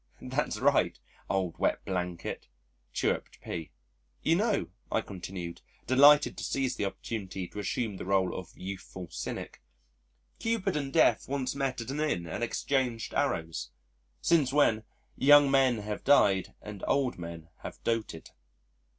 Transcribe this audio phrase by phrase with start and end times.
[0.19, 0.97] "That's right,
[1.29, 2.47] old wet blanket,"
[2.91, 3.69] chirruped P.
[4.23, 9.11] "You know," I continued, delighted to seize the opportunity to assume the role of youthful
[9.11, 9.61] cynic,
[10.39, 13.69] "Cupid and Death once met at an Inn and exchanged arrows,
[14.21, 14.85] since when
[15.15, 18.31] young men have died and old men have doted."